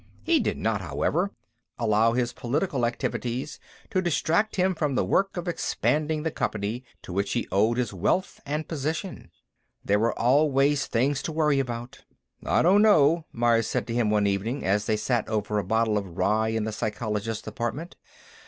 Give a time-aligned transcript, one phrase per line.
[0.23, 1.29] He did not, however,
[1.77, 3.59] allow his political activities
[3.91, 7.93] to distract him from the work of expanding the company to which he owed his
[7.93, 9.29] wealth and position.
[9.85, 12.03] There were always things to worry about.
[12.43, 15.99] "I don't know," Myers said to him, one evening, as they sat over a bottle
[15.99, 17.95] of rye in the psychologist's apartment.